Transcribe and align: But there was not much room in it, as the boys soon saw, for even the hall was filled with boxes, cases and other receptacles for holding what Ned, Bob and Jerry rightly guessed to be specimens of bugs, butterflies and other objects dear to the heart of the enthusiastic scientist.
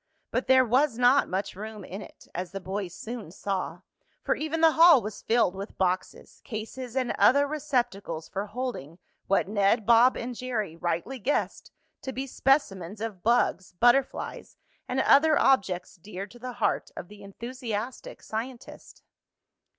But 0.31 0.47
there 0.47 0.65
was 0.65 0.97
not 0.97 1.29
much 1.29 1.55
room 1.55 1.85
in 1.85 2.01
it, 2.01 2.27
as 2.33 2.53
the 2.53 2.59
boys 2.59 2.91
soon 2.95 3.29
saw, 3.29 3.81
for 4.23 4.33
even 4.33 4.59
the 4.61 4.71
hall 4.71 4.99
was 4.99 5.21
filled 5.21 5.53
with 5.53 5.77
boxes, 5.77 6.41
cases 6.43 6.95
and 6.95 7.11
other 7.19 7.45
receptacles 7.45 8.27
for 8.27 8.47
holding 8.47 8.97
what 9.27 9.47
Ned, 9.47 9.85
Bob 9.85 10.17
and 10.17 10.33
Jerry 10.35 10.75
rightly 10.75 11.19
guessed 11.19 11.71
to 12.01 12.11
be 12.11 12.25
specimens 12.25 12.99
of 12.99 13.21
bugs, 13.21 13.73
butterflies 13.73 14.57
and 14.87 14.99
other 15.01 15.37
objects 15.37 15.97
dear 15.97 16.25
to 16.25 16.39
the 16.39 16.53
heart 16.53 16.89
of 16.95 17.07
the 17.07 17.21
enthusiastic 17.21 18.23
scientist. 18.23 19.03